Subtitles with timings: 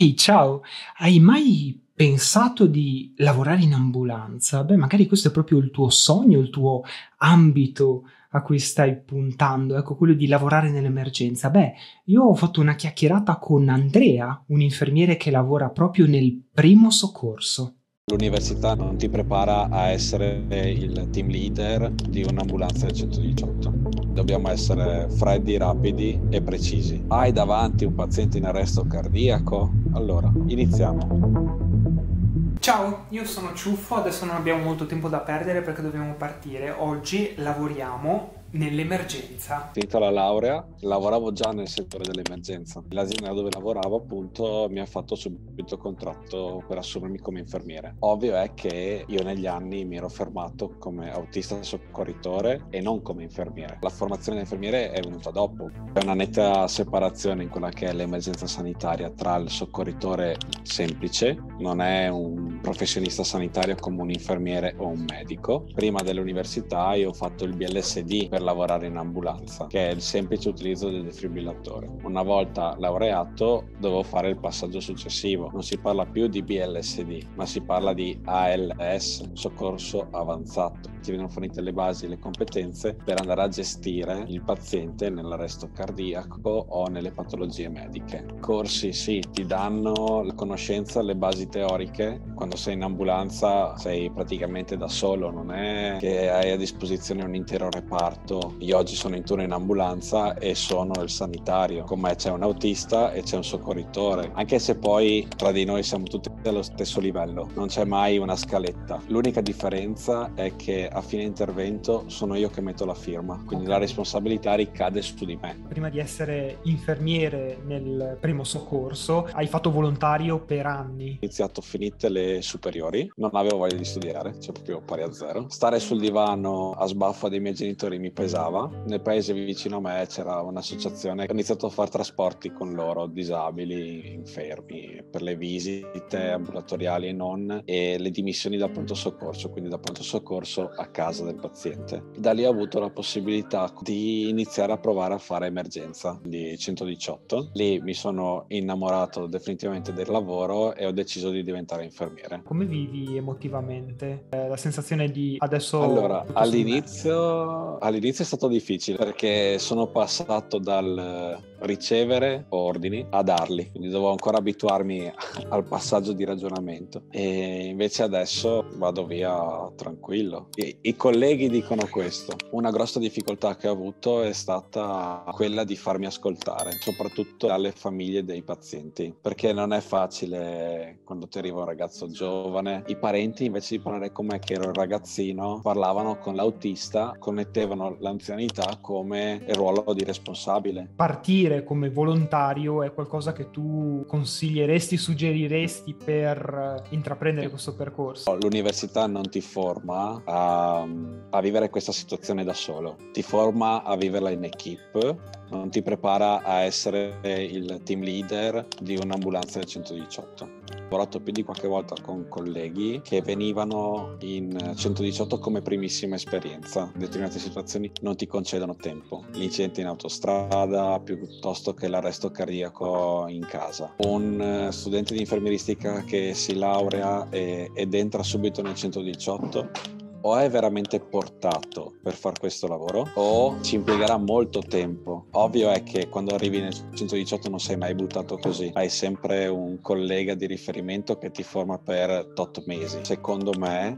[0.00, 0.62] Ehi, ciao,
[0.98, 4.62] hai mai pensato di lavorare in ambulanza?
[4.62, 6.82] Beh, magari questo è proprio il tuo sogno, il tuo
[7.16, 11.50] ambito a cui stai puntando, ecco, quello di lavorare nell'emergenza.
[11.50, 11.72] Beh,
[12.04, 17.77] io ho fatto una chiacchierata con Andrea, un infermiere che lavora proprio nel primo soccorso.
[18.08, 23.70] L'università non ti prepara a essere il team leader di un'ambulanza del 118.
[24.06, 27.04] Dobbiamo essere freddi, rapidi e precisi.
[27.08, 29.70] Hai davanti un paziente in arresto cardiaco?
[29.92, 32.56] Allora, iniziamo.
[32.60, 36.70] Ciao, io sono Ciuffo, adesso non abbiamo molto tempo da perdere perché dobbiamo partire.
[36.70, 39.70] Oggi lavoriamo nell'emergenza.
[39.72, 42.82] Finita la laurea, lavoravo già nel settore dell'emergenza.
[42.90, 47.96] L'azienda dove lavoravo appunto mi ha fatto subito contratto per assumermi come infermiere.
[48.00, 53.22] Ovvio è che io negli anni mi ero fermato come autista soccorritore e non come
[53.22, 53.78] infermiere.
[53.80, 55.70] La formazione da infermiere è venuta dopo.
[55.92, 61.80] C'è una netta separazione in quella che è l'emergenza sanitaria tra il soccorritore semplice, non
[61.80, 65.64] è un professionista sanitario come un infermiere o un medico.
[65.74, 70.48] Prima dell'università io ho fatto il BLSD per lavorare in ambulanza, che è il semplice
[70.48, 71.90] utilizzo del defibrillatore.
[72.04, 75.50] Una volta laureato dovevo fare il passaggio successivo.
[75.52, 80.88] Non si parla più di BLSD, ma si parla di ALS, soccorso avanzato.
[81.02, 85.70] Ti vengono fornite le basi e le competenze per andare a gestire il paziente nell'arresto
[85.72, 88.24] cardiaco o nelle patologie mediche.
[88.40, 92.20] Corsi sì, ti danno la conoscenza, le basi teoriche.
[92.34, 97.34] Quando sei in ambulanza sei praticamente da solo, non è che hai a disposizione un
[97.34, 102.00] intero reparto fatto io oggi sono in turno in ambulanza e sono il sanitario, con
[102.00, 106.04] me c'è un autista e c'è un soccorritore, anche se poi tra di noi siamo
[106.04, 109.00] tutti allo stesso livello, non c'è mai una scaletta.
[109.06, 113.78] L'unica differenza è che a fine intervento sono io che metto la firma, quindi okay.
[113.78, 115.64] la responsabilità ricade su di me.
[115.68, 121.12] Prima di essere infermiere nel primo soccorso, hai fatto volontario per anni.
[121.12, 125.46] Ho iniziato finite le superiori, non avevo voglia di studiare, cioè proprio pari a zero.
[125.48, 128.68] Stare sul divano a sbaffa dei miei genitori mi pesava.
[128.86, 133.06] Nel paese vicino a me c'era un'associazione che ha iniziato a fare trasporti con loro,
[133.06, 139.70] disabili, infermi, per le visite ambulatoriali e non, e le dimissioni da pronto soccorso, quindi
[139.70, 142.06] da pronto soccorso a casa del paziente.
[142.18, 147.50] Da lì ho avuto la possibilità di iniziare a provare a fare emergenza di 118.
[147.52, 152.42] Lì mi sono innamorato definitivamente del lavoro e ho deciso di diventare infermiere.
[152.44, 154.26] Come vivi emotivamente?
[154.30, 155.80] Eh, la sensazione di adesso...
[155.80, 163.70] Allora, all'inizio, all'inizio All'inizio è stato difficile perché sono passato dal ricevere ordini a darli,
[163.70, 165.12] quindi dovevo ancora abituarmi
[165.48, 170.48] al passaggio di ragionamento e invece adesso vado via tranquillo.
[170.54, 172.36] I, I, colleghi dicono questo.
[172.50, 178.24] Una grossa difficoltà che ho avuto è stata quella di farmi ascoltare, soprattutto dalle famiglie
[178.24, 182.84] dei pazienti, perché non è facile quando ti arriva un ragazzo giovane.
[182.86, 187.96] I parenti invece di parlare con me che ero un ragazzino, parlavano con l'autista, connettevano
[188.00, 190.88] l'anzianità come il ruolo di responsabile.
[190.94, 198.36] Partire come volontario è qualcosa che tu consiglieresti, suggeriresti per intraprendere questo percorso?
[198.36, 200.86] L'università non ti forma a,
[201.30, 206.42] a vivere questa situazione da solo, ti forma a viverla in equipe non ti prepara
[206.42, 210.44] a essere il team leader di un'ambulanza del 118.
[210.44, 216.90] Ho lavorato più di qualche volta con colleghi che venivano in 118 come primissima esperienza.
[216.94, 219.24] In determinate situazioni non ti concedono tempo.
[219.32, 223.94] L'incidente in autostrada piuttosto che l'arresto cardiaco in casa.
[223.98, 231.00] Un studente di infermieristica che si laurea ed entra subito nel 118 o è veramente
[231.00, 235.26] portato per fare questo lavoro o ci impiegherà molto tempo.
[235.32, 239.80] Ovvio è che quando arrivi nel 118 non sei mai buttato così, hai sempre un
[239.80, 242.98] collega di riferimento che ti forma per tot mesi.
[243.02, 243.96] Secondo me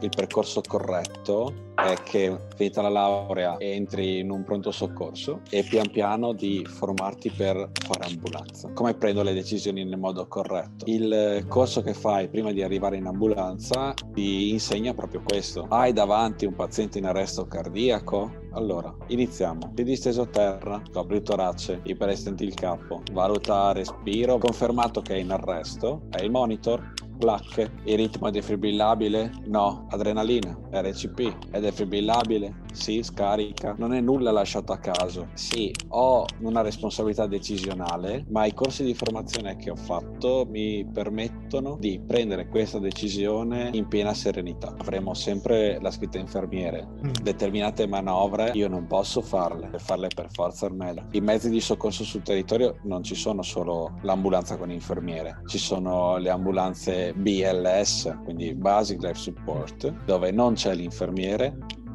[0.00, 5.90] il percorso corretto è che finita la laurea entri in un pronto soccorso e pian
[5.90, 8.70] piano di formarti per fare ambulanza.
[8.72, 10.84] Come prendo le decisioni nel modo corretto?
[10.86, 15.66] Il corso che fai prima di arrivare in ambulanza ti insegna proprio questo.
[15.68, 18.40] Hai davanti un paziente in arresto cardiaco?
[18.52, 19.72] Allora, iniziamo.
[19.74, 25.18] Piedi steso a terra, copri il torace, iperestenti il capo, valuta respiro, confermato che è
[25.18, 29.30] in arresto, hai il monitor, placche, il ritmo defibrillabile?
[29.44, 32.62] No, adrenalina, RCP, è defibrillabile?
[32.72, 35.28] sì, scarica, non è nulla lasciato a caso.
[35.34, 41.76] Sì, ho una responsabilità decisionale, ma i corsi di formazione che ho fatto mi permettono
[41.78, 44.74] di prendere questa decisione in piena serenità.
[44.78, 46.88] Avremo sempre la scritta infermiere.
[47.06, 47.10] Mm.
[47.22, 51.06] Determinate manovre io non posso farle, per farle per forza al meglio.
[51.12, 56.16] I mezzi di soccorso sul territorio non ci sono solo l'ambulanza con infermiere, ci sono
[56.16, 61.51] le ambulanze BLS, quindi Basic Life Support, dove non c'è l'infermiere,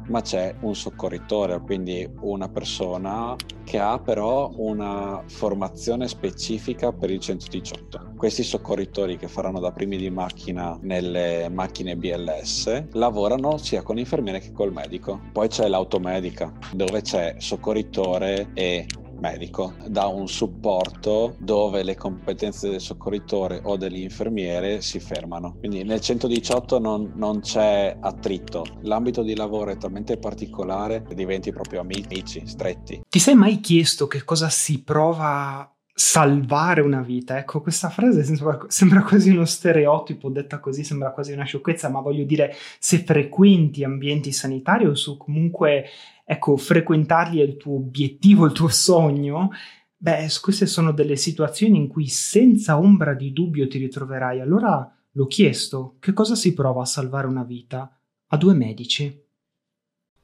[0.08, 7.20] ma c'è un soccorritore, quindi una persona che ha però una formazione specifica per il
[7.20, 8.14] 118.
[8.16, 14.40] Questi soccorritori che faranno da primi di macchina nelle macchine BLS lavorano sia con l'infermiere
[14.40, 15.20] che col medico.
[15.32, 18.86] Poi c'è l'automedica dove c'è soccorritore e
[19.18, 25.56] medico dà un supporto dove le competenze del soccorritore o dell'infermiere si fermano.
[25.58, 31.52] Quindi nel 118 non, non c'è attrito, l'ambito di lavoro è talmente particolare che diventi
[31.52, 33.02] proprio amici stretti.
[33.08, 37.38] Ti sei mai chiesto che cosa si prova salvare una vita.
[37.38, 42.24] Ecco, questa frase sembra, quasi uno stereotipo, detta così sembra quasi una sciocchezza, ma voglio
[42.24, 45.86] dire, se frequenti ambienti sanitari o su comunque
[46.24, 49.50] ecco, frequentarli è il tuo obiettivo, il tuo sogno,
[49.96, 54.40] beh, queste sono delle situazioni in cui senza ombra di dubbio ti ritroverai.
[54.40, 57.92] Allora l'ho chiesto, che cosa si prova a salvare una vita?
[58.28, 59.26] A due medici.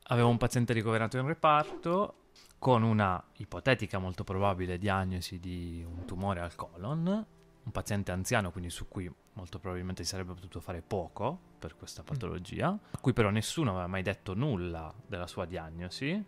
[0.04, 2.14] Avevo un paziente ricoverato in reparto
[2.64, 7.26] con una ipotetica molto probabile diagnosi di un tumore al colon
[7.62, 12.00] un paziente anziano, quindi su cui molto probabilmente si sarebbe potuto fare poco per questa
[12.00, 12.06] mm.
[12.06, 16.24] patologia, a cui però nessuno aveva mai detto nulla della sua diagnosi.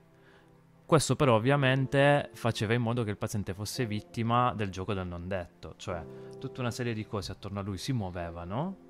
[0.85, 5.29] Questo però ovviamente faceva in modo che il paziente fosse vittima del gioco del non
[5.29, 6.05] detto, cioè
[6.39, 8.86] tutta una serie di cose attorno a lui si muovevano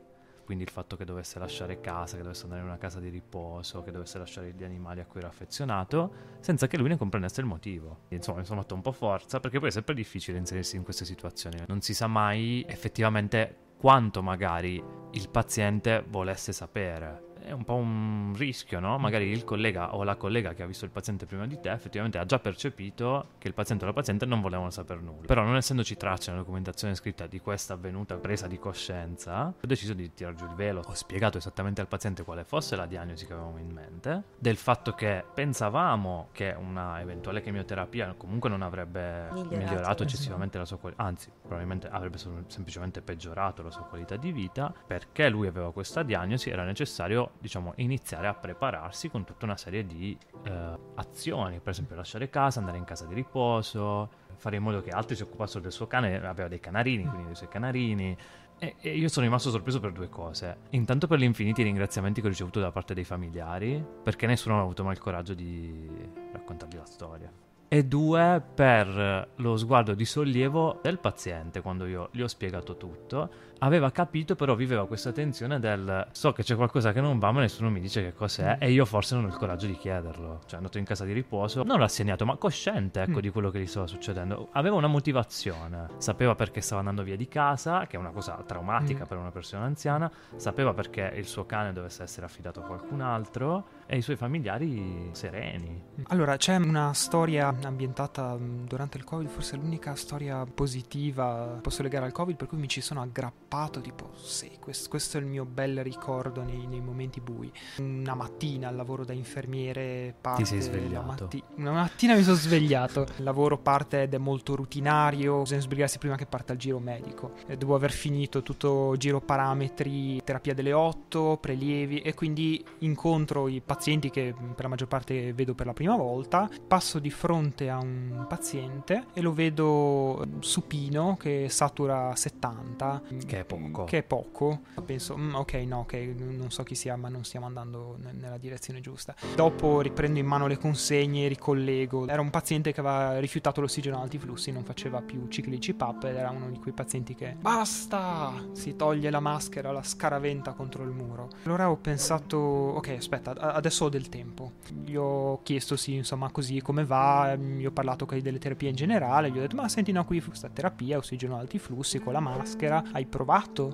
[0.47, 3.83] quindi il fatto che dovesse lasciare casa, che dovesse andare in una casa di riposo,
[3.83, 7.47] che dovesse lasciare gli animali a cui era affezionato, senza che lui ne comprendesse il
[7.47, 8.05] motivo.
[8.09, 11.05] Insomma, mi sono fatto un po' forza, perché poi è sempre difficile inserirsi in queste
[11.05, 11.63] situazioni.
[11.67, 18.35] Non si sa mai effettivamente quanto magari il paziente volesse sapere è un po' un
[18.37, 18.99] rischio, no?
[18.99, 22.19] Magari il collega o la collega che ha visto il paziente prima di te effettivamente
[22.19, 25.27] ha già percepito che il paziente o la paziente non volevano sapere nulla.
[25.27, 29.95] Però non essendoci traccia nella documentazione scritta di questa avvenuta presa di coscienza, ho deciso
[29.95, 30.83] di tirar giù il velo.
[30.85, 34.95] Ho spiegato esattamente al paziente quale fosse la diagnosi che avevamo in mente, del fatto
[34.95, 41.05] che pensavamo che una eventuale chemioterapia comunque non avrebbe migliorato, migliorato eccessivamente la sua qualità,
[41.05, 46.51] anzi probabilmente avrebbe semplicemente peggiorato la sua qualità di vita, perché lui aveva questa diagnosi
[46.51, 51.97] era necessario diciamo, iniziare a prepararsi con tutta una serie di eh, azioni, per esempio
[51.97, 55.73] lasciare casa, andare in casa di riposo, fare in modo che altri si occupassero del
[55.73, 58.17] suo cane, aveva dei canarini, quindi dei suoi canarini.
[58.59, 60.57] E, e io sono rimasto sorpreso per due cose.
[60.71, 64.63] Intanto per gli infiniti ringraziamenti che ho ricevuto da parte dei familiari, perché nessuno ha
[64.63, 65.89] avuto mai il coraggio di
[66.33, 67.46] raccontargli la storia
[67.77, 73.29] e due per lo sguardo di sollievo del paziente quando io gli ho spiegato tutto
[73.59, 77.41] aveva capito, però viveva questa tensione del so che c'è qualcosa che non va, ma
[77.41, 78.63] nessuno mi dice che cos'è mm.
[78.63, 80.41] e io forse non ho il coraggio di chiederlo.
[80.45, 83.21] Cioè, è andato in casa di riposo, non rassegnato, ma cosciente, ecco, mm.
[83.21, 84.49] di quello che gli stava succedendo.
[84.53, 89.05] Aveva una motivazione, sapeva perché stava andando via di casa, che è una cosa traumatica
[89.05, 89.09] mm.
[89.09, 93.76] per una persona anziana, sapeva perché il suo cane dovesse essere affidato a qualcun altro
[93.87, 95.83] e i suoi familiari sereni.
[96.09, 102.05] Allora, c'è una storia ambientata mm, durante il Covid, forse l'unica storia positiva posso legare
[102.05, 105.45] al Covid, per cui mi ci sono aggrappato tipo sì, questo, questo è il mio
[105.45, 107.51] bel ricordo nei, nei, momenti bui.
[107.79, 110.43] Una mattina al lavoro da infermiere parte...
[110.43, 111.07] Ti sei svegliato?
[111.07, 115.99] Matti- una mattina mi sono svegliato, il lavoro parte ed è molto rutinario, bisogna sbrigarsi
[115.99, 117.35] prima che parta il giro medico.
[117.47, 123.76] Devo aver finito tutto giro parametri, terapia delle 8, prelievi e quindi incontro i pazienti
[124.11, 128.25] che per la maggior parte vedo per la prima volta, passo di fronte a un
[128.29, 133.03] paziente e lo vedo supino che satura 70.
[133.27, 133.85] Che è poco.
[133.85, 134.61] Che è poco.
[134.85, 139.15] Penso, ok, no, ok, non so chi sia, ma non stiamo andando nella direzione giusta.
[139.35, 142.07] Dopo riprendo in mano le consegne, ricollego.
[142.09, 146.05] Era un paziente che aveva rifiutato l'ossigeno ad alti flussi, non faceva più cicli CPAP
[146.05, 148.33] ed era uno di quei pazienti che basta!
[148.53, 151.29] Si toglie la maschera, la scaraventa contro il muro.
[151.45, 154.53] Allora ho pensato, ok, aspetta, adesso ho del tempo.
[154.85, 159.31] Gli ho chiesto sì, insomma, così come va, gli ho parlato delle terapie in generale,
[159.31, 162.83] gli ho detto, ma senti, no, qui questa terapia, ossigeno alti flussi con la maschera,
[162.93, 163.73] hai provato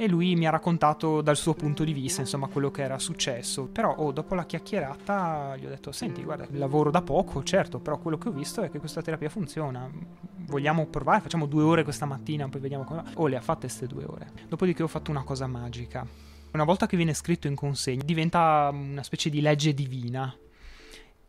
[0.00, 3.66] e lui mi ha raccontato dal suo punto di vista, insomma, quello che era successo.
[3.66, 7.98] Però, oh, dopo la chiacchierata, gli ho detto: Senti, guarda, lavoro da poco, certo, però
[7.98, 9.90] quello che ho visto è che questa terapia funziona.
[10.46, 11.20] Vogliamo provare?
[11.22, 13.10] Facciamo due ore questa mattina, poi vediamo come va.
[13.14, 14.30] Oh, le ha fatte queste due ore.
[14.48, 16.06] Dopodiché ho fatto una cosa magica.
[16.50, 20.34] Una volta che viene scritto in consegna, diventa una specie di legge divina.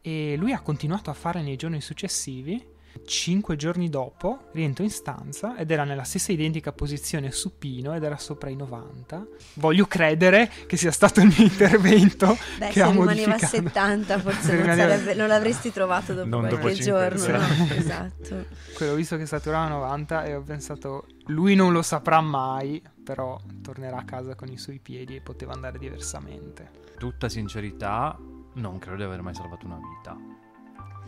[0.01, 5.57] E lui ha continuato a fare nei giorni successivi Cinque giorni dopo rientro in stanza
[5.57, 9.25] ed era nella stessa identica posizione supino ed era sopra i 90.
[9.55, 13.45] Voglio credere che sia stato il mio intervento Beh, che se ha rimaneva a modificato.
[13.47, 17.37] 70 forse Se non, rimaneva- sarebbe- non l'avresti trovato dopo Non dopo qualche cinque giorno.
[17.37, 17.73] no?
[17.73, 18.45] Esatto.
[18.75, 23.97] Quello visto che saturava 90 e ho pensato lui non lo saprà mai, però tornerà
[23.97, 26.69] a casa con i suoi piedi e poteva andare diversamente.
[26.97, 28.15] Tutta sincerità,
[28.53, 30.15] non credo di aver mai salvato una vita.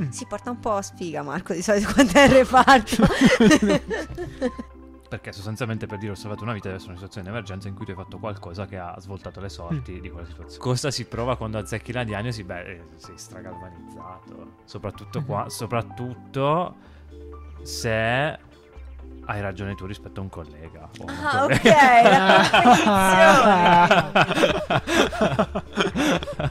[0.10, 3.05] Si porta un po' a sfiga Marco di solito quando è in reparto.
[5.12, 7.75] Perché sostanzialmente per dire ho salvato una vita deve essere una situazione di emergenza in
[7.75, 10.63] cui tu hai fatto qualcosa che ha svoltato le sorti di quella situazione.
[10.63, 12.46] Cosa si prova quando azzecchi la diagnosi?
[12.46, 14.53] Beh, eh, sei stragalvanizzato.
[14.63, 16.75] Soprattutto qua, soprattutto
[17.62, 18.39] se
[19.25, 20.89] hai ragione tu rispetto a un collega.
[21.05, 22.50] Ah, ok, collega.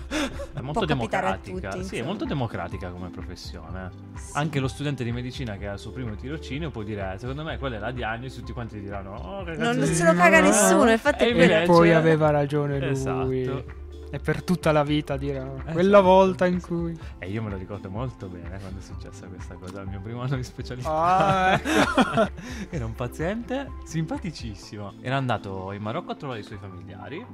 [0.06, 0.30] È
[0.72, 1.68] molto democratica.
[1.70, 3.90] tutti, sì, è molto democratica come professione.
[4.32, 7.58] Anche lo studente di medicina che ha il suo primo tirocinio può dire: Secondo me
[7.58, 8.38] quella è la diagnosi.
[8.40, 10.46] Tutti quanti ti diranno: Oh, Non cazzo se di- lo caga No.
[10.48, 12.88] nessuno, infatti E invece- poi aveva ragione lui.
[12.88, 13.78] Esatto.
[14.12, 15.70] E per tutta la vita dirà Esatto.
[15.70, 16.98] quella volta in cui...
[17.20, 20.20] E io me lo ricordo molto bene quando è successa questa cosa al mio primo
[20.22, 20.90] anno di specialità.
[20.90, 22.28] Ah, ecco.
[22.70, 24.94] Era un paziente simpaticissimo.
[25.00, 27.24] Era andato in Marocco a trovare i suoi familiari.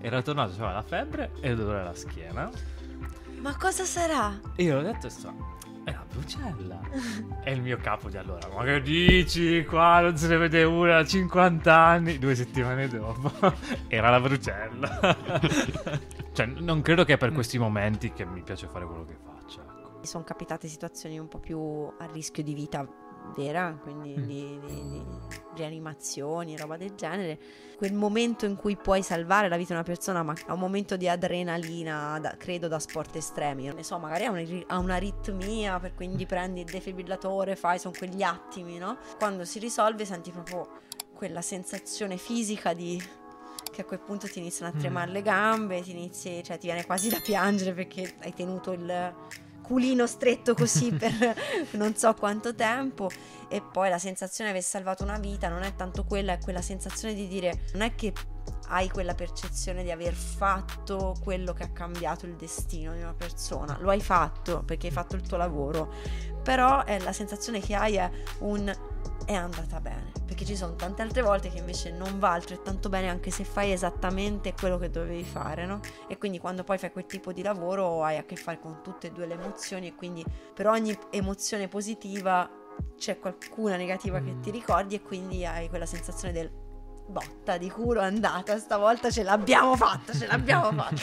[0.00, 2.48] Era tornato, aveva la febbre e il dolore alla schiena.
[3.40, 4.38] Ma cosa sarà?
[4.54, 5.32] E io l'ho detto e sto.
[5.82, 6.80] È la brucella.
[7.42, 8.46] e il mio capo di allora.
[8.54, 9.64] Ma che dici?
[9.64, 12.18] Qua non se ne vede una da 50 anni.
[12.18, 13.32] Due settimane dopo.
[13.88, 15.16] Era la brucella.
[16.32, 19.62] cioè, non credo che è per questi momenti che mi piace fare quello che faccio.
[19.62, 19.98] Ecco.
[20.00, 22.86] Mi sono capitate situazioni un po' più a rischio di vita
[23.36, 24.22] vera, quindi Mm.
[24.26, 25.04] di, di- di
[25.54, 27.38] rianimazioni, roba del genere.
[27.76, 30.96] Quel momento in cui puoi salvare la vita di una persona, ma è un momento
[30.96, 33.66] di adrenalina, da- credo da sport estremi.
[33.66, 37.94] Non ne so, magari ha, un'ari- ha un'aritmia, per quindi prendi il defibrillatore, fai, sono
[37.96, 38.98] quegli attimi, no?
[39.18, 40.68] Quando si risolve senti proprio
[41.14, 43.00] quella sensazione fisica di
[43.70, 45.12] che a quel punto ti iniziano a tremare Mm.
[45.14, 49.14] le gambe, ti inizi, cioè ti viene quasi da piangere perché hai tenuto il
[49.70, 51.12] culino stretto così per
[51.72, 53.08] non so quanto tempo
[53.48, 56.60] e poi la sensazione di aver salvato una vita non è tanto quella, è quella
[56.60, 58.12] sensazione di dire non è che
[58.70, 63.78] hai quella percezione di aver fatto quello che ha cambiato il destino di una persona,
[63.80, 65.92] lo hai fatto perché hai fatto il tuo lavoro,
[66.42, 68.10] però è la sensazione che hai è
[68.40, 68.72] un
[69.30, 73.08] è andata bene, perché ci sono tante altre volte che invece non va altrettanto bene
[73.08, 75.78] anche se fai esattamente quello che dovevi fare, no?
[76.08, 79.06] E quindi quando poi fai quel tipo di lavoro hai a che fare con tutte
[79.06, 82.50] e due le emozioni e quindi per ogni emozione positiva
[82.98, 86.50] c'è qualcuna negativa che ti ricordi e quindi hai quella sensazione del
[87.06, 91.02] botta di culo è andata, stavolta ce l'abbiamo fatta, ce l'abbiamo fatta.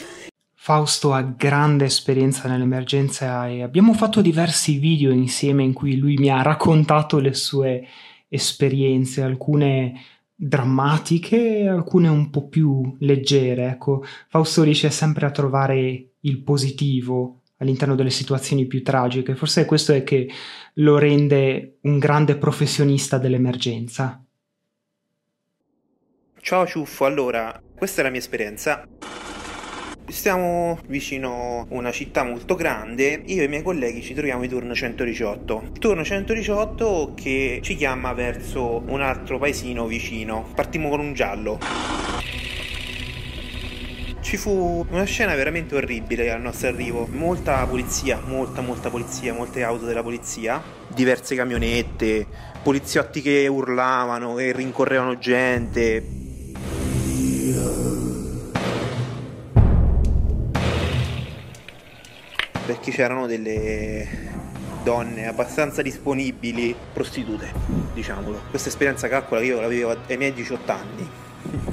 [0.52, 6.28] Fausto ha grande esperienza nell'emergenza e abbiamo fatto diversi video insieme in cui lui mi
[6.28, 7.86] ha raccontato le sue
[8.28, 10.00] esperienze, alcune
[10.34, 13.66] drammatiche, alcune un po' più leggere.
[13.66, 19.34] Ecco, Fausto riesce sempre a trovare il positivo all'interno delle situazioni più tragiche.
[19.34, 20.30] Forse questo è che
[20.74, 24.22] lo rende un grande professionista dell'emergenza.
[26.40, 28.86] Ciao Ciuffo, allora, questa è la mia esperienza.
[30.10, 34.48] Stiamo vicino a una città molto grande, io e i miei colleghi ci troviamo in
[34.48, 35.72] turno 118.
[35.78, 40.48] Turno 118 che ci chiama verso un altro paesino vicino.
[40.54, 41.58] Partimmo con un giallo.
[44.20, 47.06] Ci fu una scena veramente orribile al nostro arrivo.
[47.10, 52.26] Molta polizia, molta molta polizia, molte auto della polizia, diverse camionette,
[52.62, 56.02] poliziotti che urlavano, che rincorrevano gente,
[62.68, 64.06] perché c'erano delle
[64.82, 67.50] donne abbastanza disponibili, prostitute,
[67.94, 68.42] diciamolo.
[68.50, 71.08] Questa esperienza calcola che io l'avevo ai miei 18 anni,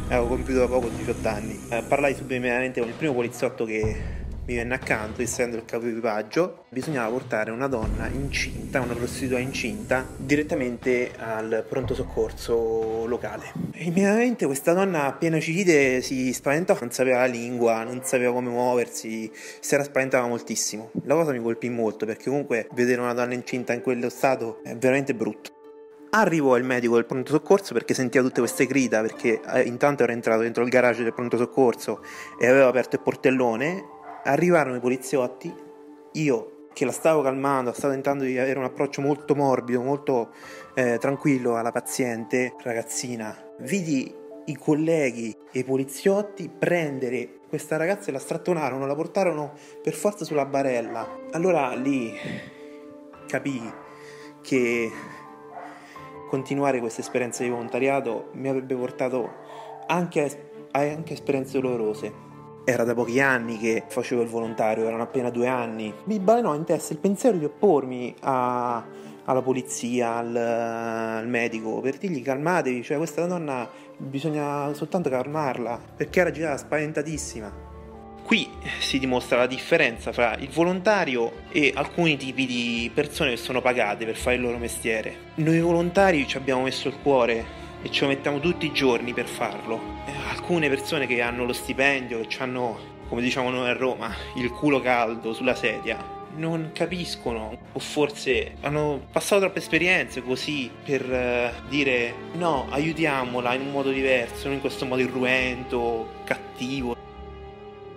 [0.07, 1.59] avevo compiuto da poco 18 anni.
[1.67, 5.87] Eh, parlai subito immediatamente con il primo poliziotto che mi venne accanto, essendo il capo
[5.87, 13.53] equipaggio, bisognava portare una donna incinta, una prostituta incinta, direttamente al pronto soccorso locale.
[13.71, 18.33] E immediatamente questa donna appena ci vide si spaventò, non sapeva la lingua, non sapeva
[18.33, 20.91] come muoversi, si era spaventata moltissimo.
[21.03, 24.75] La cosa mi colpì molto perché comunque vedere una donna incinta in quello stato è
[24.75, 25.53] veramente brutto.
[26.11, 30.13] Arrivò il medico del pronto soccorso perché sentiva tutte queste grida perché eh, intanto era
[30.13, 32.01] entrato dentro il garage del pronto soccorso
[32.39, 33.94] e aveva aperto il portellone
[34.25, 35.53] arrivarono i poliziotti,
[36.13, 40.31] io che la stavo calmando, stavo tentando di avere un approccio molto morbido, molto
[40.73, 44.13] eh, tranquillo alla paziente ragazzina, vidi
[44.47, 50.25] i colleghi e i poliziotti prendere questa ragazza e la strattonarono, la portarono per forza
[50.25, 51.07] sulla barella.
[51.31, 52.13] Allora lì
[53.25, 53.73] capii
[54.41, 54.91] che
[56.29, 59.31] continuare questa esperienza di volontariato mi avrebbe portato
[59.87, 62.24] anche a, anche esperienze dolorose.
[62.67, 65.93] Era da pochi anni che facevo il volontario, erano appena due anni.
[66.05, 68.83] Mi balenò in testa il pensiero di oppormi a,
[69.23, 76.21] alla polizia, al, al, medico, per dirgli calmatevi, cioè questa donna bisogna soltanto calmarla, perché
[76.21, 77.73] era già spaventatissima.
[78.23, 83.61] Qui si dimostra la differenza fra il volontario e alcuni tipi di persone che sono
[83.61, 85.33] pagate per fare il loro mestiere.
[85.35, 87.45] Noi volontari ci abbiamo messo il cuore
[87.85, 89.79] e ci mettiamo tutti i giorni per farlo.
[90.07, 94.49] Eh, alcune persone che hanno lo stipendio, che hanno, come diciamo noi a Roma, il
[94.49, 96.03] culo caldo sulla sedia,
[96.37, 103.61] non capiscono o forse hanno passato troppe esperienze così per uh, dire no, aiutiamola in
[103.61, 107.04] un modo diverso, non in questo modo irruento, cattivo.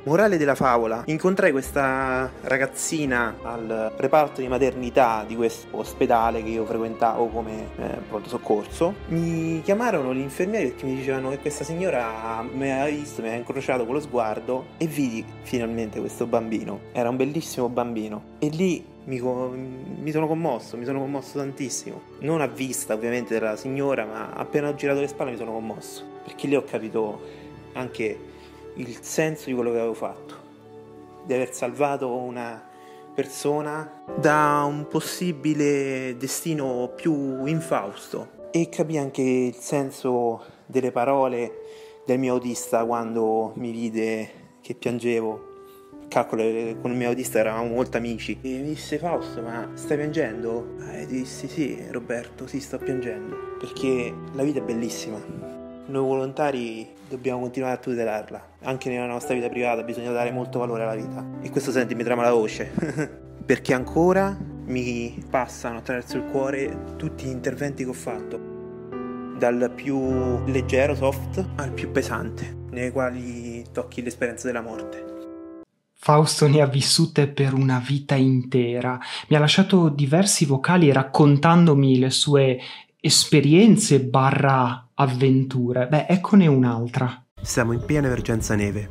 [0.08, 6.64] Morale della favola, incontrai questa ragazzina al reparto di maternità di questo ospedale che io
[6.64, 8.94] frequentavo come eh, pronto soccorso.
[9.08, 13.42] Mi chiamarono gli infermieri perché mi dicevano che questa signora mi aveva visto, mi aveva
[13.42, 16.80] incrociato con lo sguardo e vidi finalmente questo bambino.
[16.92, 18.36] Era un bellissimo bambino.
[18.38, 22.00] E lì mi, mi, sono commosso, mi sono commosso tantissimo.
[22.20, 26.02] Non a vista ovviamente della signora, ma appena ho girato le spalle mi sono commosso.
[26.24, 27.20] Perché lì ho capito
[27.74, 28.36] anche
[28.78, 30.34] il senso di quello che avevo fatto,
[31.24, 32.66] di aver salvato una
[33.14, 41.52] persona da un possibile destino più infausto e capì anche il senso delle parole
[42.06, 44.30] del mio autista quando mi vide
[44.60, 45.46] che piangevo.
[46.06, 46.42] Calcolo
[46.80, 48.38] con il mio autista eravamo molto amici.
[48.40, 50.76] E mi disse Fausto, ma stai piangendo?
[50.92, 53.56] E dissi sì, Roberto, sì, sto piangendo.
[53.58, 55.57] Perché la vita è bellissima.
[55.88, 58.48] Noi volontari dobbiamo continuare a tutelarla.
[58.64, 61.24] Anche nella nostra vita privata bisogna dare molto valore alla vita.
[61.40, 62.70] E questo senti mi trama la voce.
[63.46, 68.38] Perché ancora mi passano attraverso il cuore tutti gli interventi che ho fatto.
[69.38, 75.04] Dal più leggero, soft, al più pesante, nei quali tocchi l'esperienza della morte.
[75.94, 78.98] Fausto ne ha vissute per una vita intera.
[79.28, 82.58] Mi ha lasciato diversi vocali raccontandomi le sue
[83.00, 85.86] esperienze barra avventure.
[85.88, 87.24] Beh, eccone un'altra.
[87.40, 88.90] Siamo in piena emergenza neve.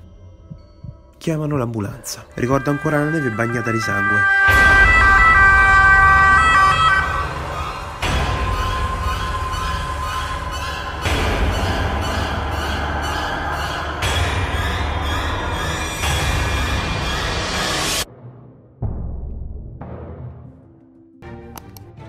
[1.18, 2.26] Chiamano l'ambulanza.
[2.36, 4.67] Ricordo ancora la neve bagnata di sangue.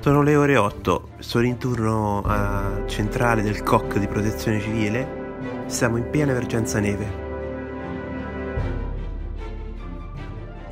[0.08, 5.98] Sono le ore 8, sono in turno a centrale del COC di protezione civile, siamo
[5.98, 7.26] in piena emergenza neve.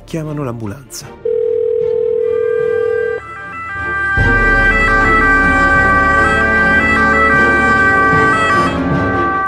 [0.05, 1.05] Chiamano l'ambulanza.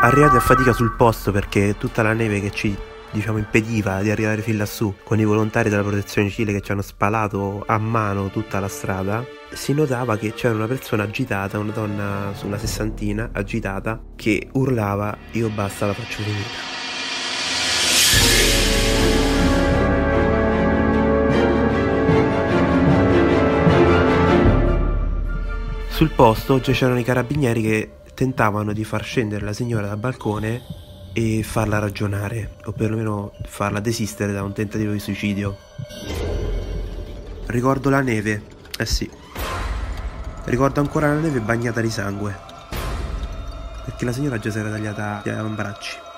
[0.01, 2.77] Arrivati a fatica sul posto perché tutta la neve che ci
[3.11, 6.81] diciamo, impediva di arrivare fin lassù con i volontari della protezione civile che ci hanno
[6.81, 12.31] spalato a mano tutta la strada, si notava che c'era una persona agitata, una donna
[12.33, 16.77] sulla sessantina agitata, che urlava io basta la faccio finita.
[25.89, 30.61] Sul posto c'erano i carabinieri che tentavano di far scendere la signora dal balcone
[31.13, 35.57] e farla ragionare, o perlomeno farla desistere da un tentativo di suicidio.
[37.47, 38.43] Ricordo la neve,
[38.77, 39.09] eh sì.
[40.45, 42.37] Ricordo ancora la neve bagnata di sangue.
[43.85, 46.08] Perché la signora già si era tagliata gli avambracci.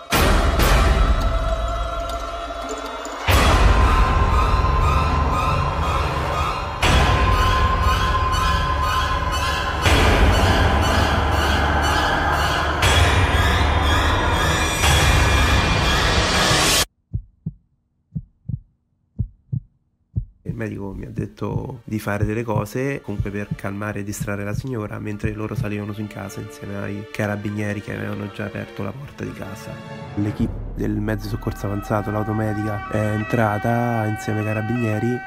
[20.62, 25.00] Medico mi ha detto di fare delle cose comunque per calmare e distrarre la signora
[25.00, 29.24] mentre loro salivano su in casa insieme ai carabinieri che avevano già aperto la porta
[29.24, 29.71] di casa.
[30.15, 35.17] L'equipe del mezzo soccorso avanzato, l'automedica, è entrata insieme ai carabinieri.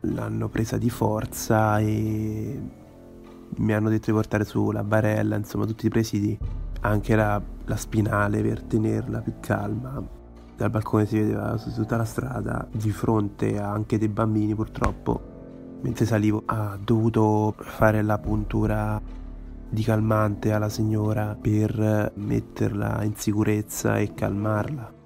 [0.00, 2.60] L'hanno presa di forza e
[3.56, 6.38] mi hanno detto di portare su la barella, insomma tutti i presidi,
[6.80, 10.18] anche la, la spinale per tenerla più calma
[10.60, 15.78] dal balcone si vedeva su tutta la strada, di fronte anche dei bambini purtroppo.
[15.80, 19.00] Mentre salivo ha dovuto fare la puntura
[19.70, 24.99] di calmante alla signora per metterla in sicurezza e calmarla.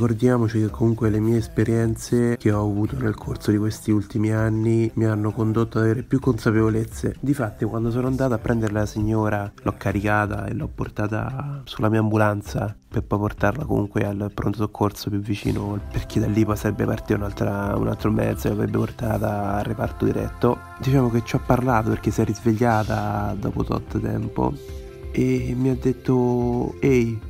[0.00, 4.90] Ricordiamoci che comunque le mie esperienze che ho avuto nel corso di questi ultimi anni
[4.94, 7.16] mi hanno condotto ad avere più consapevolezze.
[7.20, 12.00] Difatti quando sono andato a prendere la signora l'ho caricata e l'ho portata sulla mia
[12.00, 16.86] ambulanza per poi portarla comunque al pronto soccorso più vicino perché da lì poi sarebbe
[16.86, 20.58] partito un altro mezzo e l'avrebbe portata al reparto diretto.
[20.78, 24.54] Diciamo che ci ho parlato perché si è risvegliata dopo tot tempo
[25.12, 27.28] e mi ha detto ehi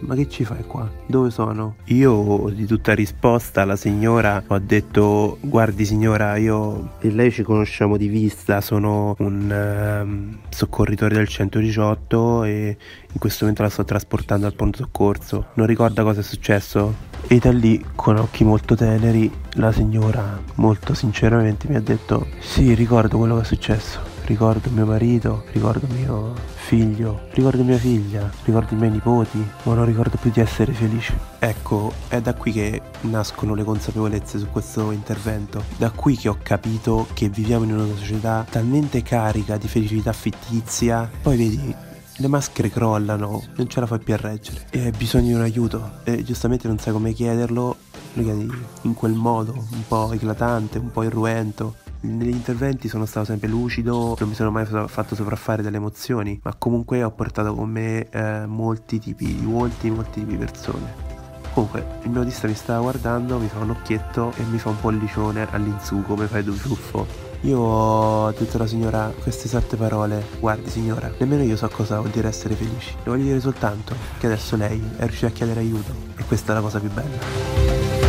[0.00, 0.88] ma che ci fai qua?
[1.06, 1.76] Dove sono?
[1.86, 7.96] Io di tutta risposta alla signora ho detto guardi signora io e lei ci conosciamo
[7.96, 12.76] di vista, sono un um, soccorritore del 118 e
[13.12, 15.46] in questo momento la sto trasportando al pronto soccorso.
[15.54, 17.08] Non ricorda cosa è successo?
[17.26, 22.74] E da lì, con occhi molto teneri, la signora molto sinceramente mi ha detto sì
[22.74, 28.74] ricordo quello che è successo ricordo mio marito, ricordo mio figlio, ricordo mia figlia, ricordo
[28.74, 31.18] i miei nipoti, ma non ricordo più di essere felice.
[31.40, 36.38] Ecco, è da qui che nascono le consapevolezze su questo intervento, da qui che ho
[36.40, 41.74] capito che viviamo in una società talmente carica di felicità fittizia, poi vedi
[42.14, 44.66] le maschere crollano, non ce la fai più a reggere.
[44.70, 45.90] E hai bisogno di un aiuto.
[46.04, 47.76] E giustamente non sai come chiederlo,
[48.14, 54.16] in quel modo, un po' eclatante, un po' irruento negli interventi sono stato sempre lucido,
[54.18, 58.46] non mi sono mai fatto sopraffare dalle emozioni, ma comunque ho portato con me eh,
[58.46, 61.08] molti tipi di volti, molti tipi di persone.
[61.52, 64.80] Comunque, il mio autista mi stava guardando, mi fa un occhietto e mi fa un
[64.80, 67.28] pollicione all'insù come fai tu ciuffo.
[67.42, 72.10] Io ho detto alla signora queste esatte parole, guardi signora, nemmeno io so cosa vuol
[72.10, 72.94] dire essere felici.
[73.02, 76.54] Le voglio dire soltanto che adesso lei è riuscita a chiedere aiuto e questa è
[76.54, 77.99] la cosa più bella.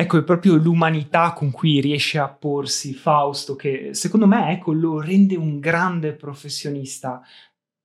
[0.00, 5.00] Ecco, è proprio l'umanità con cui riesce a porsi Fausto che secondo me ecco, lo
[5.00, 7.20] rende un grande professionista.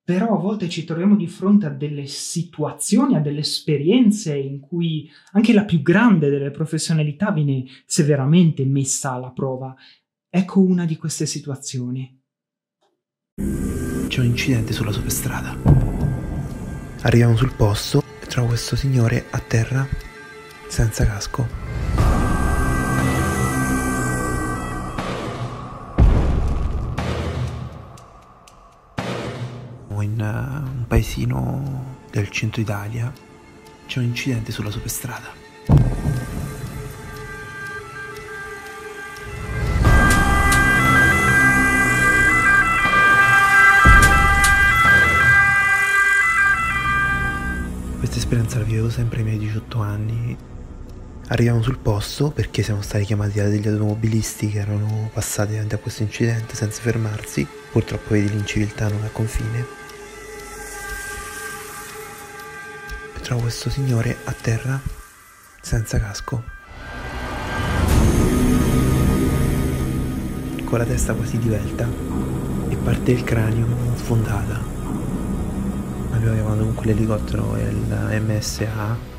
[0.03, 5.09] Però a volte ci troviamo di fronte a delle situazioni, a delle esperienze in cui
[5.31, 9.73] anche la più grande delle professionalità viene severamente messa alla prova.
[10.29, 12.21] Ecco una di queste situazioni.
[14.07, 15.57] C'è un incidente sulla superstrada.
[17.01, 19.87] Arriviamo sul posto e trovo questo signore a terra
[20.67, 22.02] senza casco.
[31.13, 33.13] Paesino del centro Italia
[33.85, 35.41] c'è un incidente sulla superstrada.
[47.99, 50.37] Questa esperienza la vivevo sempre ai miei 18 anni.
[51.27, 55.77] Arriviamo sul posto perché siamo stati chiamati da degli automobilisti che erano passati davanti a
[55.77, 57.47] questo incidente senza fermarsi.
[57.71, 59.82] Purtroppo vedi l'inciviltà non ha confine
[63.23, 64.79] trovo questo signore a terra
[65.61, 66.43] senza casco.
[70.65, 71.87] Con la testa quasi divelta
[72.67, 74.61] e parte del cranio sfondata.
[76.11, 79.11] Abbiamo chiamato comunque l'elicottero e il MSA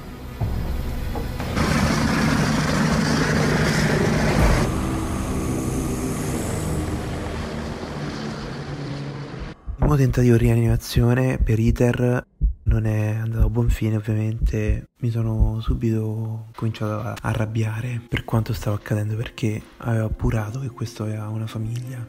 [9.97, 12.27] tentativo di rianimazione per ITER
[12.75, 18.53] non è andato a buon fine ovviamente mi sono subito cominciato a arrabbiare per quanto
[18.53, 22.05] stava accadendo perché avevo appurato che questo aveva una famiglia.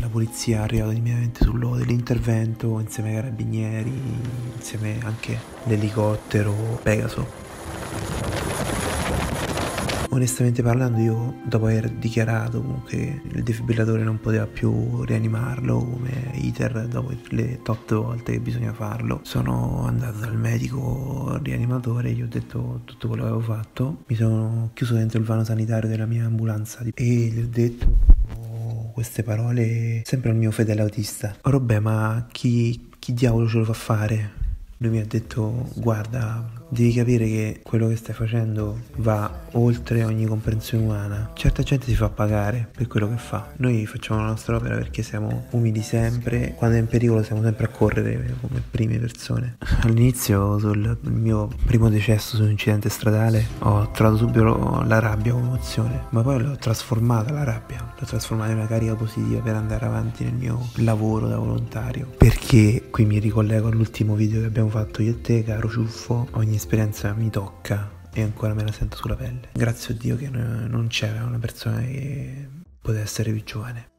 [0.00, 3.92] La polizia è arrivata immediatamente sul luogo dell'intervento insieme ai carabinieri
[4.56, 7.43] insieme anche all'elicottero Pegaso
[10.14, 16.86] Onestamente parlando io dopo aver dichiarato che il defibrillatore non poteva più rianimarlo come ITER
[16.86, 22.82] dopo le tot volte che bisogna farlo, sono andato dal medico rianimatore gli ho detto
[22.84, 26.84] tutto quello che avevo fatto, mi sono chiuso dentro il vano sanitario della mia ambulanza
[26.94, 27.96] e gli ho detto
[28.92, 31.34] queste parole sempre al mio fedele autista.
[31.42, 34.30] Vabbè ma chi, chi diavolo ce lo fa fare?
[34.76, 40.26] Lui mi ha detto guarda devi capire che quello che stai facendo va oltre ogni
[40.26, 41.30] comprensione umana.
[41.34, 43.52] Certa gente si fa pagare per quello che fa.
[43.58, 47.66] Noi facciamo la nostra opera perché siamo umili sempre, quando è in pericolo siamo sempre
[47.66, 49.56] a correre come prime persone.
[49.82, 55.46] All'inizio sul mio primo decesso su un incidente stradale ho trovato subito la rabbia come
[55.46, 59.86] emozione, ma poi l'ho trasformata la rabbia, l'ho trasformata in una carica positiva per andare
[59.86, 62.08] avanti nel mio lavoro da volontario.
[62.16, 66.58] Perché qui mi ricollego all'ultimo video che abbiamo fatto io e te, caro Ciuffo, ogni
[66.64, 69.50] esperienza mi tocca e ancora me la sento sulla pelle.
[69.52, 72.48] Grazie a Dio che non c'era una persona che
[72.80, 73.90] poteva essere più giovane.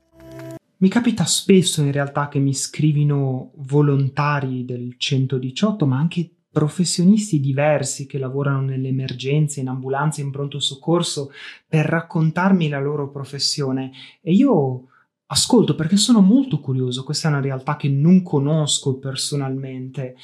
[0.77, 8.07] Mi capita spesso in realtà che mi scrivino volontari del 118, ma anche professionisti diversi
[8.07, 11.31] che lavorano nelle emergenze, in ambulanza, in pronto soccorso,
[11.67, 13.91] per raccontarmi la loro professione.
[14.21, 14.87] E io
[15.27, 20.15] ascolto perché sono molto curioso, questa è una realtà che non conosco personalmente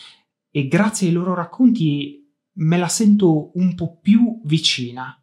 [0.49, 2.20] e grazie ai loro racconti
[2.61, 5.15] me la sento un po' più vicina.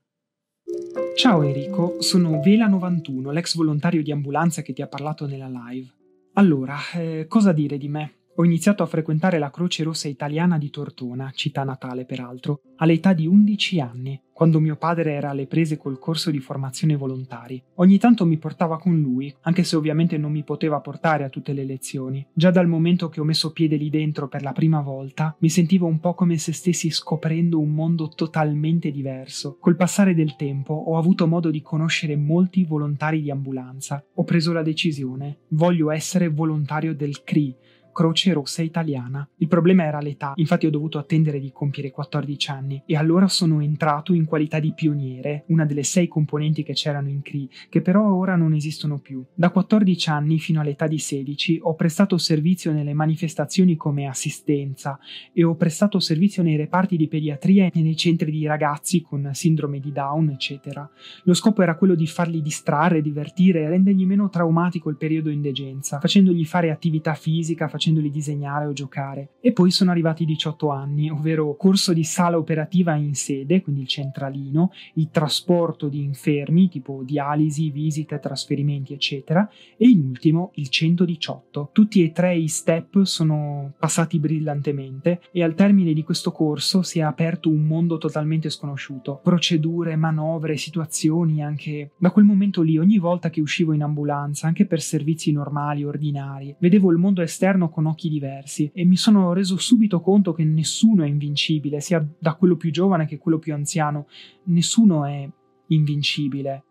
[1.14, 5.88] Ciao Enrico, sono Vela91, l'ex volontario di ambulanza che ti ha parlato nella live.
[6.34, 8.17] Allora, eh, cosa dire di me?
[8.40, 13.26] Ho iniziato a frequentare la Croce Rossa Italiana di Tortona, città natale peraltro, all'età di
[13.26, 17.60] 11 anni, quando mio padre era alle prese col corso di formazione volontari.
[17.78, 21.52] Ogni tanto mi portava con lui, anche se ovviamente non mi poteva portare a tutte
[21.52, 22.24] le lezioni.
[22.32, 25.88] Già dal momento che ho messo piede lì dentro per la prima volta, mi sentivo
[25.88, 29.56] un po' come se stessi scoprendo un mondo totalmente diverso.
[29.58, 34.00] Col passare del tempo ho avuto modo di conoscere molti volontari di ambulanza.
[34.14, 37.56] Ho preso la decisione, voglio essere volontario del CRI,
[37.98, 39.28] Croce Rossa Italiana.
[39.38, 43.60] Il problema era l'età, infatti ho dovuto attendere di compiere 14 anni e allora sono
[43.60, 48.14] entrato in qualità di pioniere, una delle sei componenti che c'erano in CRI, che però
[48.14, 49.24] ora non esistono più.
[49.34, 54.96] Da 14 anni fino all'età di 16 ho prestato servizio nelle manifestazioni come assistenza
[55.32, 59.80] e ho prestato servizio nei reparti di pediatria e nei centri di ragazzi con sindrome
[59.80, 60.88] di Down, eccetera.
[61.24, 65.40] Lo scopo era quello di farli distrarre, divertire e rendergli meno traumatico il periodo in
[65.40, 69.30] degenza, facendogli fare attività fisica, facendo facendoli disegnare o giocare.
[69.40, 73.82] E poi sono arrivati i 18 anni, ovvero corso di sala operativa in sede, quindi
[73.82, 80.68] il centralino, il trasporto di infermi, tipo dialisi, visite, trasferimenti, eccetera, e in ultimo il
[80.68, 81.70] 118.
[81.72, 86.98] Tutti e tre i step sono passati brillantemente e al termine di questo corso si
[86.98, 89.20] è aperto un mondo totalmente sconosciuto.
[89.22, 94.66] Procedure, manovre, situazioni, anche da quel momento lì, ogni volta che uscivo in ambulanza, anche
[94.66, 99.56] per servizi normali, ordinari, vedevo il mondo esterno con occhi diversi e mi sono reso
[99.56, 104.08] subito conto che nessuno è invincibile, sia da quello più giovane che quello più anziano,
[104.46, 105.30] nessuno è
[105.68, 106.64] invincibile.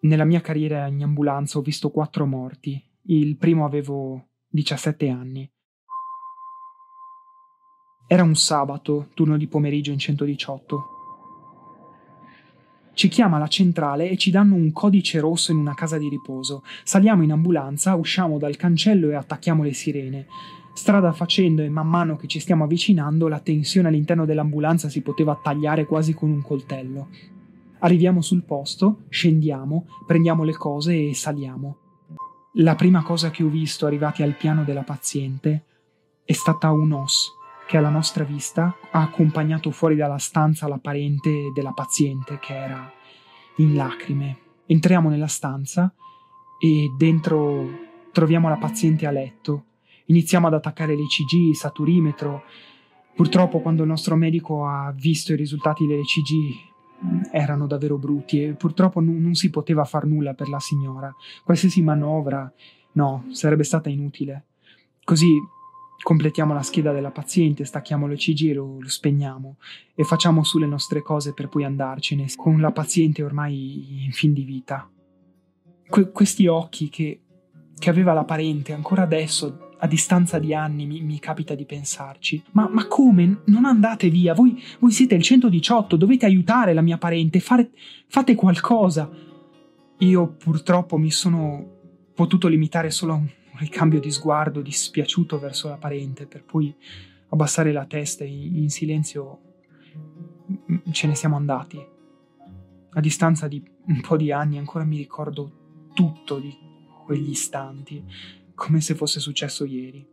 [0.00, 5.48] Nella mia carriera in ambulanza ho visto quattro morti, il primo avevo 17 anni.
[8.08, 10.91] Era un sabato, turno di pomeriggio in 118.
[12.94, 16.62] Ci chiama la centrale e ci danno un codice rosso in una casa di riposo.
[16.84, 20.26] Saliamo in ambulanza, usciamo dal cancello e attacchiamo le sirene.
[20.74, 25.38] Strada facendo e man mano che ci stiamo avvicinando, la tensione all'interno dell'ambulanza si poteva
[25.42, 27.08] tagliare quasi con un coltello.
[27.78, 31.76] Arriviamo sul posto, scendiamo, prendiamo le cose e saliamo.
[32.56, 35.64] La prima cosa che ho visto arrivati al piano della paziente
[36.24, 37.40] è stata un os
[37.72, 42.92] che alla nostra vista ha accompagnato fuori dalla stanza la parente della paziente che era
[43.56, 44.40] in lacrime.
[44.66, 45.90] Entriamo nella stanza
[46.60, 47.66] e dentro
[48.12, 49.64] troviamo la paziente a letto.
[50.04, 52.42] Iniziamo ad attaccare l'ECG, saturimetro.
[53.14, 59.00] Purtroppo quando il nostro medico ha visto i risultati dell'ECG erano davvero brutti e purtroppo
[59.00, 61.10] n- non si poteva far nulla per la signora.
[61.42, 62.52] Qualsiasi manovra,
[62.92, 64.44] no, sarebbe stata inutile.
[65.04, 65.38] Così
[66.02, 69.56] completiamo la scheda della paziente, stacchiamo l'ECG e lo, lo spegniamo
[69.94, 74.32] e facciamo su le nostre cose per poi andarcene con la paziente ormai in fin
[74.32, 74.90] di vita.
[75.88, 77.20] Que- questi occhi che,
[77.78, 82.42] che, aveva la parente ancora adesso, a distanza di anni, mi, mi capita di pensarci.
[82.52, 83.42] Ma, ma, come?
[83.46, 87.70] Non andate via, voi, voi, siete il 118, dovete aiutare la mia parente, fare,
[88.06, 89.10] fate qualcosa.
[89.98, 91.80] Io purtroppo mi sono
[92.14, 93.16] potuto limitare solo a
[93.52, 96.74] un ricambio di sguardo dispiaciuto verso la parente, per poi
[97.28, 99.40] abbassare la testa e in silenzio
[100.90, 101.84] ce ne siamo andati.
[102.94, 106.54] A distanza di un po' di anni ancora mi ricordo tutto di
[107.04, 108.02] quegli istanti,
[108.54, 110.06] come se fosse successo ieri.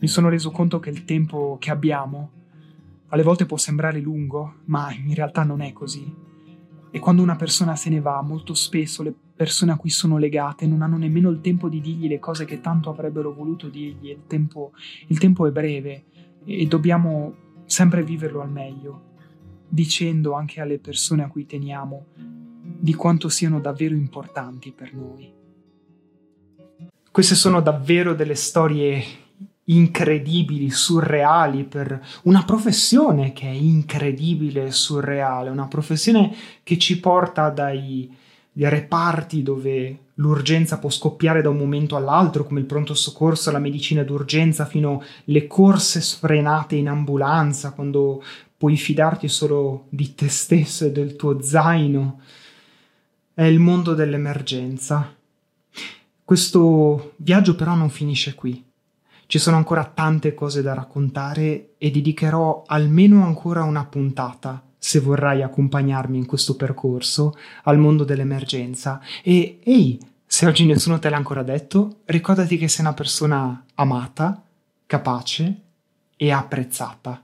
[0.00, 2.32] Mi sono reso conto che il tempo che abbiamo
[3.08, 6.14] alle volte può sembrare lungo, ma in realtà non è così.
[6.90, 10.66] E quando una persona se ne va, molto spesso le persone a cui sono legate
[10.66, 14.08] non hanno nemmeno il tempo di dirgli le cose che tanto avrebbero voluto dirgli.
[14.08, 14.72] Il tempo,
[15.06, 16.06] il tempo è breve
[16.44, 19.12] e dobbiamo sempre viverlo al meglio,
[19.68, 22.06] dicendo anche alle persone a cui teniamo
[22.60, 25.32] di quanto siano davvero importanti per noi.
[27.12, 29.02] Queste sono davvero delle storie
[29.66, 37.50] incredibili, surreali per una professione che è incredibile e surreale, una professione che ci porta
[37.50, 38.26] dai
[38.66, 44.02] reparti dove l'urgenza può scoppiare da un momento all'altro, come il pronto soccorso, la medicina
[44.02, 48.22] d'urgenza, fino alle corse sfrenate in ambulanza, quando
[48.56, 52.20] puoi fidarti solo di te stesso e del tuo zaino.
[53.32, 55.14] È il mondo dell'emergenza.
[56.24, 58.64] Questo viaggio però non finisce qui.
[59.26, 65.42] Ci sono ancora tante cose da raccontare e dedicherò almeno ancora una puntata, se vorrai
[65.42, 69.00] accompagnarmi in questo percorso, al mondo dell'emergenza.
[69.22, 74.42] E ehi, se oggi nessuno te l'ha ancora detto, ricordati che sei una persona amata,
[74.86, 75.60] capace
[76.16, 77.22] e apprezzata.